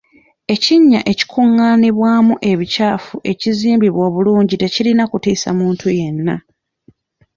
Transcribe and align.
Ekinnya 0.53 0.99
ekikungaaniamu 1.11 2.33
ebikyafu 2.51 3.15
ekizimbiddwa 3.31 4.01
obulungi 4.09 4.55
tekirina 4.61 5.03
kutiisa 5.11 5.49
muntu 5.59 5.87
yenna. 5.97 6.35